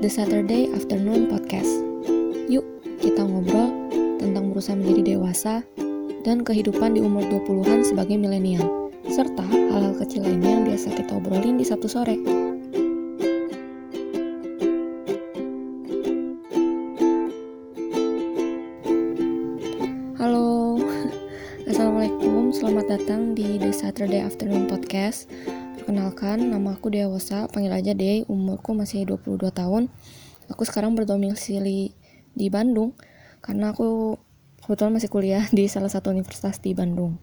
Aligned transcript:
The 0.00 0.08
Saturday 0.08 0.72
Afternoon 0.72 1.28
Podcast. 1.28 1.68
Yuk, 2.48 2.64
kita 3.04 3.20
ngobrol 3.20 3.68
tentang 4.16 4.48
berusaha 4.48 4.72
menjadi 4.72 5.12
dewasa 5.12 5.60
dan 6.24 6.40
kehidupan 6.40 6.96
di 6.96 7.04
umur 7.04 7.20
20-an 7.28 7.84
sebagai 7.84 8.16
milenial, 8.16 8.64
serta 9.12 9.44
hal-hal 9.44 9.92
kecil 10.00 10.24
lainnya 10.24 10.56
yang 10.56 10.64
biasa 10.64 10.96
kita 10.96 11.12
obrolin 11.20 11.60
di 11.60 11.68
Sabtu 11.68 11.84
sore. 11.84 12.16
Halo, 20.16 20.80
Assalamualaikum, 21.68 22.56
selamat 22.56 22.86
datang 22.88 23.36
di 23.36 23.60
The 23.60 23.68
Saturday 23.68 24.24
Afternoon 24.24 24.64
Podcast 24.64 25.28
Perkenalkan, 25.90 26.54
nama 26.54 26.78
aku 26.78 26.86
Dewosa, 26.86 27.50
panggil 27.50 27.74
aja 27.74 27.98
Dey, 27.98 28.22
umurku 28.30 28.78
masih 28.78 29.10
22 29.10 29.50
tahun. 29.50 29.90
Aku 30.46 30.62
sekarang 30.62 30.94
berdomisili 30.94 31.98
di 32.30 32.46
Bandung, 32.46 32.94
karena 33.42 33.74
aku 33.74 34.14
kebetulan 34.62 34.94
masih 34.94 35.10
kuliah 35.10 35.42
di 35.50 35.66
salah 35.66 35.90
satu 35.90 36.14
universitas 36.14 36.62
di 36.62 36.78
Bandung. 36.78 37.18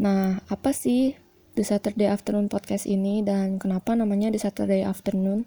Nah, 0.00 0.40
apa 0.48 0.72
sih 0.72 1.20
The 1.52 1.60
Saturday 1.60 2.08
Afternoon 2.08 2.48
Podcast 2.48 2.88
ini 2.88 3.20
dan 3.20 3.60
kenapa 3.60 3.92
namanya 3.92 4.32
The 4.32 4.40
Saturday 4.40 4.80
Afternoon? 4.80 5.44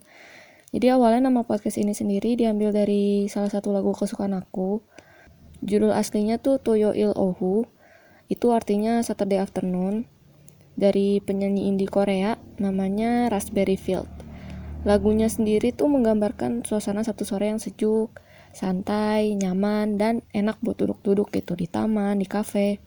Jadi 0.69 0.93
awalnya 0.93 1.33
nama 1.33 1.41
podcast 1.41 1.81
ini 1.81 1.97
sendiri 1.97 2.37
diambil 2.37 2.69
dari 2.69 3.25
salah 3.25 3.49
satu 3.49 3.73
lagu 3.73 3.89
kesukaan 3.89 4.37
aku. 4.37 4.85
Judul 5.65 5.89
aslinya 5.89 6.37
tuh 6.37 6.61
Toyo 6.61 6.93
Il 6.93 7.17
Ohu, 7.17 7.65
itu 8.29 8.53
artinya 8.53 9.01
Saturday 9.01 9.41
Afternoon 9.41 10.12
dari 10.73 11.21
penyanyi 11.21 11.69
indie 11.69 11.89
Korea 11.89 12.37
namanya 12.57 13.29
Raspberry 13.29 13.77
Field. 13.77 14.09
Lagunya 14.83 15.31
sendiri 15.31 15.71
tuh 15.71 15.87
menggambarkan 15.87 16.67
suasana 16.67 17.07
Sabtu 17.07 17.23
sore 17.23 17.47
yang 17.47 17.61
sejuk, 17.61 18.11
santai, 18.51 19.31
nyaman, 19.39 19.95
dan 19.95 20.21
enak 20.35 20.59
buat 20.59 20.75
duduk-duduk 20.75 21.31
gitu 21.31 21.55
di 21.55 21.71
taman, 21.71 22.19
di 22.19 22.27
kafe, 22.27 22.83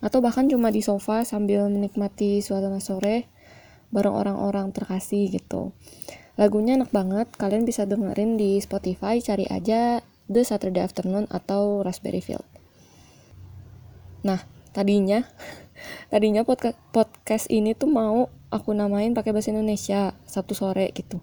atau 0.00 0.24
bahkan 0.24 0.48
cuma 0.48 0.72
di 0.72 0.80
sofa 0.80 1.22
sambil 1.28 1.68
menikmati 1.68 2.40
suasana 2.40 2.80
sore 2.80 3.28
bareng 3.94 4.14
orang-orang 4.14 4.74
terkasih 4.74 5.30
gitu. 5.30 5.70
Lagunya 6.34 6.74
enak 6.74 6.90
banget, 6.90 7.30
kalian 7.38 7.62
bisa 7.62 7.86
dengerin 7.86 8.34
di 8.34 8.58
Spotify, 8.58 9.22
cari 9.22 9.46
aja 9.46 10.02
The 10.26 10.42
Saturday 10.42 10.82
Afternoon 10.82 11.30
atau 11.30 11.86
Raspberry 11.86 12.18
Field. 12.18 12.42
Nah, 14.26 14.42
tadinya 14.74 15.22
tadinya 16.08 16.46
podcast 16.46 16.78
podcast 16.90 17.46
ini 17.48 17.74
tuh 17.74 17.90
mau 17.90 18.30
aku 18.50 18.70
namain 18.72 19.12
pakai 19.12 19.34
bahasa 19.34 19.50
Indonesia 19.50 20.14
Sabtu 20.28 20.54
sore 20.56 20.90
gitu. 20.94 21.20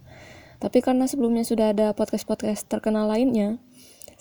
Tapi 0.61 0.83
karena 0.85 1.09
sebelumnya 1.09 1.41
sudah 1.41 1.73
ada 1.73 1.93
podcast 1.97 2.29
podcast 2.29 2.69
terkenal 2.69 3.09
lainnya 3.09 3.57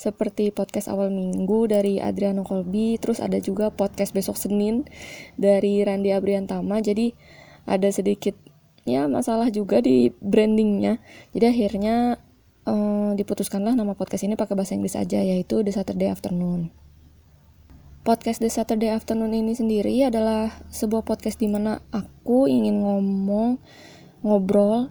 seperti 0.01 0.49
podcast 0.49 0.89
awal 0.89 1.13
minggu 1.13 1.69
dari 1.69 2.01
Adriano 2.01 2.41
Colby 2.41 2.97
terus 2.97 3.21
ada 3.21 3.37
juga 3.37 3.69
podcast 3.69 4.17
besok 4.17 4.41
Senin 4.41 4.89
dari 5.37 5.85
Randy 5.85 6.17
Abriantama 6.17 6.81
jadi 6.81 7.13
ada 7.69 7.93
sedikit 7.93 8.33
ya 8.89 9.05
masalah 9.07 9.53
juga 9.53 9.85
di 9.85 10.09
brandingnya. 10.19 10.99
Jadi 11.37 11.45
akhirnya 11.45 12.17
um, 12.65 13.13
diputuskanlah 13.15 13.77
nama 13.77 13.93
podcast 13.93 14.25
ini 14.25 14.35
pakai 14.35 14.57
bahasa 14.57 14.73
Inggris 14.73 14.97
aja 14.97 15.21
yaitu 15.21 15.61
The 15.61 15.73
Saturday 15.75 16.09
Afternoon 16.09 16.80
podcast 18.11 18.43
The 18.43 18.51
Saturday 18.51 18.91
Afternoon 18.91 19.31
ini 19.31 19.55
sendiri 19.55 20.03
adalah 20.03 20.51
sebuah 20.67 21.07
podcast 21.07 21.39
di 21.39 21.47
mana 21.47 21.79
aku 21.95 22.51
ingin 22.51 22.83
ngomong, 22.83 23.63
ngobrol, 24.27 24.91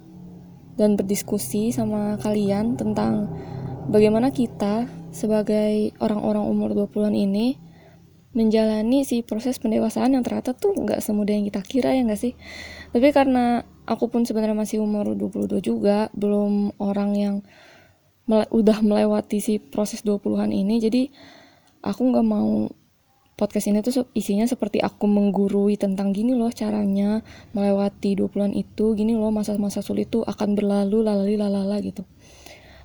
dan 0.80 0.96
berdiskusi 0.96 1.76
sama 1.76 2.16
kalian 2.24 2.80
tentang 2.80 3.28
bagaimana 3.92 4.32
kita 4.32 4.88
sebagai 5.12 5.92
orang-orang 6.00 6.48
umur 6.48 6.72
20-an 6.72 7.12
ini 7.12 7.60
menjalani 8.32 9.04
si 9.04 9.20
proses 9.20 9.60
pendewasaan 9.60 10.16
yang 10.16 10.24
ternyata 10.24 10.56
tuh 10.56 10.72
nggak 10.80 11.04
semudah 11.04 11.36
yang 11.36 11.44
kita 11.52 11.60
kira 11.60 11.92
ya 12.00 12.08
nggak 12.08 12.24
sih? 12.24 12.40
Tapi 12.96 13.12
karena 13.12 13.68
aku 13.84 14.08
pun 14.08 14.24
sebenarnya 14.24 14.56
masih 14.56 14.80
umur 14.80 15.12
22 15.20 15.60
juga 15.60 16.08
belum 16.16 16.72
orang 16.80 17.12
yang 17.20 17.36
mele 18.32 18.48
udah 18.48 18.80
melewati 18.80 19.44
si 19.44 19.60
proses 19.60 20.08
20-an 20.08 20.56
ini 20.56 20.80
jadi 20.80 21.12
aku 21.84 22.16
nggak 22.16 22.24
mau 22.24 22.79
podcast 23.40 23.72
ini 23.72 23.80
tuh 23.80 24.04
isinya 24.12 24.44
seperti 24.44 24.84
aku 24.84 25.08
menggurui 25.08 25.80
tentang 25.80 26.12
gini 26.12 26.36
loh 26.36 26.52
caranya 26.52 27.24
melewati 27.56 28.20
20-an 28.20 28.52
itu, 28.52 28.92
gini 29.00 29.16
loh 29.16 29.32
masa-masa 29.32 29.80
sulit 29.80 30.12
itu 30.12 30.20
akan 30.28 30.60
berlalu 30.60 31.00
lalali 31.08 31.40
lalala 31.40 31.80
gitu. 31.80 32.04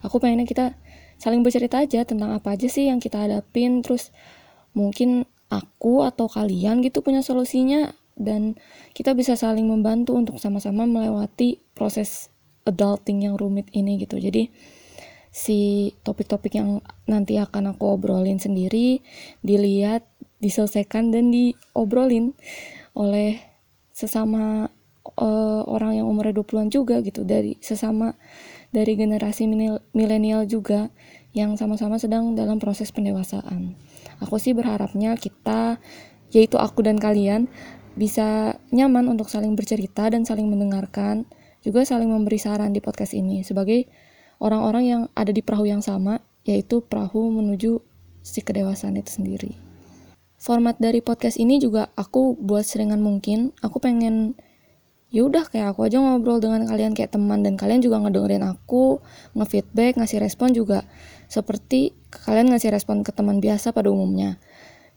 Aku 0.07 0.23
pengennya 0.23 0.47
kita 0.47 0.79
saling 1.19 1.43
bercerita 1.43 1.83
aja 1.83 2.07
tentang 2.07 2.31
apa 2.31 2.55
aja 2.55 2.71
sih 2.71 2.87
yang 2.87 3.03
kita 3.03 3.27
hadapin, 3.27 3.83
terus 3.83 4.15
mungkin 4.79 5.27
aku 5.51 6.07
atau 6.07 6.31
kalian 6.31 6.87
gitu 6.87 7.03
punya 7.03 7.27
solusinya 7.27 7.91
dan 8.15 8.55
kita 8.95 9.11
bisa 9.19 9.35
saling 9.35 9.67
membantu 9.67 10.15
untuk 10.15 10.39
sama-sama 10.39 10.87
melewati 10.87 11.59
proses 11.75 12.31
adulting 12.63 13.27
yang 13.27 13.35
rumit 13.35 13.67
ini 13.75 13.99
gitu. 13.99 14.23
Jadi 14.23 14.55
si 15.35 15.91
topik-topik 16.07 16.55
yang 16.55 16.79
nanti 17.11 17.43
akan 17.43 17.75
aku 17.75 17.99
obrolin 17.99 18.39
sendiri 18.39 19.03
dilihat 19.43 20.07
diselesaikan 20.45 21.09
dan 21.09 21.33
diobrolin 21.33 22.37
oleh 22.93 23.41
sesama 23.97 24.69
uh, 25.17 25.63
orang 25.65 26.03
yang 26.03 26.07
umurnya 26.11 26.37
20-an 26.37 26.69
juga 26.69 27.01
gitu 27.01 27.25
dari 27.25 27.57
sesama 27.65 28.13
dari 28.75 28.99
generasi 28.99 29.47
milenial 29.95 30.45
juga 30.45 30.91
yang 31.33 31.55
sama-sama 31.55 31.97
sedang 31.97 32.35
dalam 32.35 32.59
proses 32.59 32.91
pendewasaan. 32.91 33.75
Aku 34.23 34.37
sih 34.39 34.53
berharapnya 34.53 35.15
kita 35.17 35.79
yaitu 36.35 36.59
aku 36.59 36.83
dan 36.83 36.99
kalian 36.99 37.47
bisa 37.95 38.59
nyaman 38.75 39.07
untuk 39.07 39.31
saling 39.31 39.55
bercerita 39.55 40.11
dan 40.11 40.27
saling 40.27 40.51
mendengarkan, 40.51 41.31
juga 41.63 41.87
saling 41.87 42.11
memberi 42.11 42.43
saran 42.43 42.75
di 42.75 42.83
podcast 42.83 43.15
ini 43.15 43.47
sebagai 43.47 43.87
orang-orang 44.43 44.85
yang 44.85 45.03
ada 45.15 45.31
di 45.31 45.47
perahu 45.47 45.71
yang 45.71 45.79
sama, 45.79 46.19
yaitu 46.43 46.83
perahu 46.83 47.31
menuju 47.31 47.79
si 48.27 48.43
kedewasaan 48.43 48.99
itu 48.99 49.23
sendiri 49.23 49.64
format 50.45 50.77
dari 50.77 51.01
podcast 51.01 51.41
ini 51.41 51.57
juga 51.57 51.89
aku 51.97 52.37
buat 52.37 52.69
seringan 52.69 53.01
mungkin. 53.01 53.57
Aku 53.65 53.81
pengen 53.81 54.37
ya 55.09 55.25
udah 55.25 55.49
kayak 55.49 55.73
aku 55.73 55.89
aja 55.89 55.97
ngobrol 55.97 56.37
dengan 56.37 56.69
kalian 56.69 56.93
kayak 56.93 57.17
teman 57.17 57.41
dan 57.41 57.57
kalian 57.57 57.81
juga 57.81 57.97
ngedengerin 58.05 58.45
aku 58.45 59.01
ngefeedback 59.33 59.97
ngasih 59.97 60.21
respon 60.21 60.53
juga 60.53 60.85
seperti 61.33 61.97
kalian 62.13 62.53
ngasih 62.53 62.77
respon 62.77 63.01
ke 63.01 63.17
teman 63.17 63.41
biasa 63.41 63.73
pada 63.73 63.89
umumnya. 63.89 64.37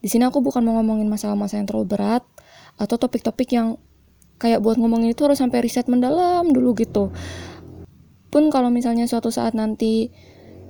Di 0.04 0.12
sini 0.12 0.28
aku 0.28 0.44
bukan 0.44 0.60
mau 0.68 0.76
ngomongin 0.84 1.08
masalah-masalah 1.08 1.64
yang 1.64 1.68
terlalu 1.72 1.96
berat 1.96 2.22
atau 2.76 3.00
topik-topik 3.00 3.48
yang 3.56 3.80
kayak 4.36 4.60
buat 4.60 4.76
ngomongin 4.76 5.16
itu 5.16 5.24
harus 5.24 5.40
sampai 5.40 5.64
riset 5.64 5.88
mendalam 5.88 6.44
dulu 6.52 6.76
gitu. 6.76 7.08
Pun 8.28 8.52
kalau 8.52 8.68
misalnya 8.68 9.08
suatu 9.08 9.32
saat 9.32 9.56
nanti 9.56 10.12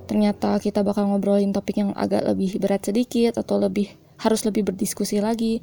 ternyata 0.06 0.62
kita 0.62 0.86
bakal 0.86 1.10
ngobrolin 1.10 1.50
topik 1.50 1.82
yang 1.82 1.90
agak 1.98 2.22
lebih 2.22 2.62
berat 2.62 2.86
sedikit 2.86 3.42
atau 3.42 3.58
lebih 3.60 4.07
harus 4.18 4.42
lebih 4.44 4.66
berdiskusi 4.66 5.22
lagi 5.22 5.62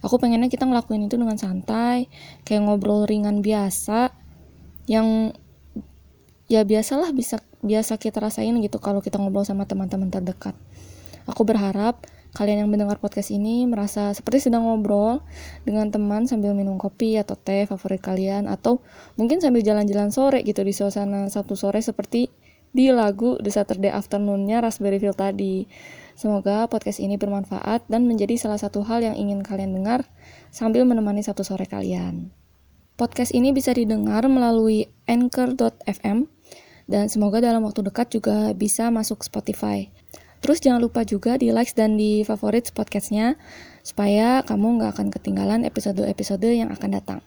aku 0.00 0.22
pengennya 0.22 0.46
kita 0.46 0.64
ngelakuin 0.66 1.06
itu 1.06 1.18
dengan 1.18 1.36
santai 1.36 2.06
kayak 2.46 2.62
ngobrol 2.66 3.04
ringan 3.06 3.42
biasa 3.42 4.14
yang 4.86 5.34
ya 6.46 6.62
biasalah 6.62 7.10
bisa 7.10 7.42
biasa 7.66 7.98
kita 7.98 8.22
rasain 8.22 8.54
gitu 8.62 8.78
kalau 8.78 9.02
kita 9.02 9.18
ngobrol 9.18 9.42
sama 9.42 9.66
teman-teman 9.66 10.08
terdekat 10.08 10.54
aku 11.26 11.42
berharap 11.42 12.06
kalian 12.36 12.68
yang 12.68 12.70
mendengar 12.70 13.00
podcast 13.00 13.32
ini 13.32 13.64
merasa 13.64 14.12
seperti 14.12 14.46
sedang 14.52 14.68
ngobrol 14.68 15.24
dengan 15.64 15.88
teman 15.88 16.28
sambil 16.28 16.52
minum 16.52 16.76
kopi 16.76 17.16
atau 17.16 17.34
teh 17.34 17.64
favorit 17.64 17.98
kalian 17.98 18.44
atau 18.46 18.84
mungkin 19.16 19.40
sambil 19.40 19.64
jalan-jalan 19.64 20.12
sore 20.12 20.44
gitu 20.44 20.60
di 20.60 20.76
suasana 20.76 21.32
Sabtu 21.32 21.56
sore 21.56 21.80
seperti 21.80 22.28
di 22.76 22.92
lagu 22.92 23.40
The 23.40 23.48
Saturday 23.48 23.88
Afternoon-nya 23.88 24.60
Raspberry 24.60 25.00
Field 25.00 25.16
tadi. 25.16 25.64
Semoga 26.16 26.64
podcast 26.64 26.96
ini 26.96 27.20
bermanfaat 27.20 27.92
dan 27.92 28.08
menjadi 28.08 28.40
salah 28.40 28.56
satu 28.56 28.80
hal 28.88 29.04
yang 29.04 29.20
ingin 29.20 29.44
kalian 29.44 29.76
dengar 29.76 30.08
sambil 30.48 30.88
menemani 30.88 31.20
satu 31.20 31.44
sore 31.44 31.68
kalian. 31.68 32.32
Podcast 32.96 33.36
ini 33.36 33.52
bisa 33.52 33.76
didengar 33.76 34.24
melalui 34.24 34.88
anchor.fm 35.04 36.24
dan 36.88 37.12
semoga 37.12 37.44
dalam 37.44 37.60
waktu 37.68 37.84
dekat 37.84 38.16
juga 38.16 38.56
bisa 38.56 38.88
masuk 38.88 39.28
Spotify. 39.28 39.92
Terus 40.40 40.64
jangan 40.64 40.80
lupa 40.80 41.04
juga 41.04 41.36
di 41.36 41.52
likes 41.52 41.76
dan 41.76 42.00
di 42.00 42.24
favorit 42.24 42.64
podcastnya 42.72 43.36
supaya 43.84 44.40
kamu 44.40 44.80
nggak 44.80 44.96
akan 44.96 45.08
ketinggalan 45.12 45.68
episode-episode 45.68 46.48
yang 46.48 46.72
akan 46.72 46.96
datang. 46.96 47.20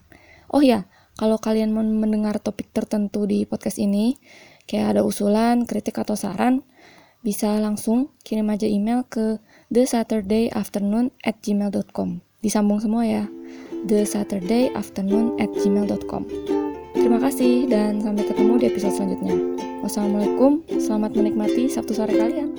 Oh 0.50 0.65
ya, 0.65 0.89
kalau 1.13 1.38
kalian 1.38 1.69
mendengar 1.77 2.42
topik 2.42 2.74
tertentu 2.74 3.30
di 3.30 3.45
podcast 3.45 3.77
ini, 3.77 4.18
kayak 4.65 4.97
ada 4.97 5.01
usulan, 5.06 5.69
kritik 5.69 6.01
atau 6.01 6.18
saran, 6.18 6.65
bisa 7.25 7.60
langsung 7.60 8.12
kirim 8.24 8.48
aja 8.51 8.66
email 8.66 9.04
ke 9.07 9.38
thesaturdayafternoon 9.69 11.12
at 11.24 11.38
gmail.com 11.44 12.24
disambung 12.39 12.80
semua 12.80 13.04
ya. 13.04 13.25
thesaturdayafternoon 13.88 15.39
at 15.39 15.51
gmail.com 15.56 16.24
terima 16.95 17.19
kasih 17.24 17.68
dan 17.71 18.04
sampai 18.04 18.27
ketemu 18.27 18.54
di 18.60 18.66
episode 18.68 18.94
selanjutnya. 18.94 19.36
Wassalamualaikum, 19.80 20.68
selamat 20.68 21.16
menikmati 21.16 21.71
Sabtu 21.71 21.95
sore 21.95 22.12
kalian. 22.12 22.51